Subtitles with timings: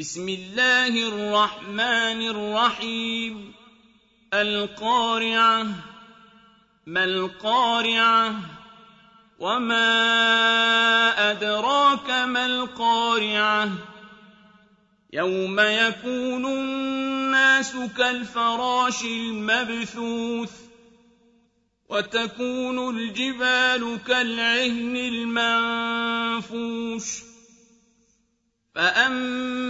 [0.00, 3.52] بسم الله الرحمن الرحيم.
[4.34, 5.66] القارعة
[6.86, 8.34] ما القارعة؟
[9.38, 9.90] وما
[11.30, 13.70] أدراك ما القارعة؟
[15.12, 20.52] يوم يكون الناس كالفراش المبثوث
[21.88, 24.96] وتكون الجبال كالعهن
[26.46, 27.04] المنفوش.
[28.74, 29.69] فأما